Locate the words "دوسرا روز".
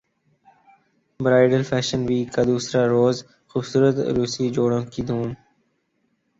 2.47-3.15